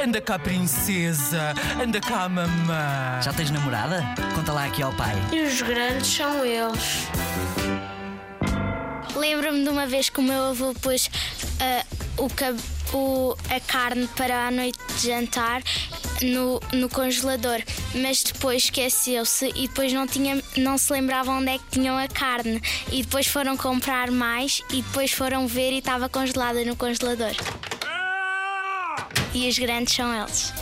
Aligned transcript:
Anda 0.00 0.20
cá, 0.20 0.38
princesa. 0.38 1.54
Anda 1.82 2.00
cá, 2.00 2.28
mamã. 2.28 3.20
Já 3.22 3.32
tens 3.32 3.50
namorada? 3.50 4.02
Conta 4.34 4.52
lá 4.52 4.64
aqui 4.66 4.82
ao 4.82 4.92
pai. 4.92 5.14
E 5.32 5.40
os 5.42 5.60
grandes 5.62 6.06
são 6.08 6.44
eles. 6.44 7.06
Lembro-me 9.16 9.62
de 9.62 9.68
uma 9.68 9.86
vez 9.86 10.08
que 10.08 10.20
o 10.20 10.22
meu 10.22 10.44
avô 10.50 10.74
pôs 10.74 11.10
ah, 11.60 11.84
o, 12.16 12.28
cab- 12.30 12.58
o- 12.92 13.36
a 13.54 13.60
carne 13.60 14.08
para 14.16 14.48
a 14.48 14.50
noite 14.50 14.78
de 14.98 15.06
jantar 15.08 15.62
no, 16.22 16.60
no 16.72 16.88
congelador, 16.88 17.60
mas 17.94 18.22
depois 18.22 18.64
esqueceu-se 18.64 19.52
e 19.54 19.68
depois 19.68 19.92
não, 19.92 20.06
tinha, 20.06 20.42
não 20.56 20.78
se 20.78 20.92
lembravam 20.92 21.38
onde 21.38 21.50
é 21.50 21.58
que 21.58 21.64
tinham 21.70 21.96
a 21.98 22.08
carne. 22.08 22.60
E 22.90 23.02
depois 23.02 23.26
foram 23.26 23.56
comprar 23.56 24.10
mais 24.10 24.62
e 24.72 24.82
depois 24.82 25.12
foram 25.12 25.46
ver 25.46 25.72
e 25.72 25.78
estava 25.78 26.08
congelada 26.08 26.64
no 26.64 26.74
congelador. 26.74 27.32
E 29.34 29.48
os 29.48 29.58
grandes 29.58 29.94
são 29.94 30.14
eles. 30.14 30.52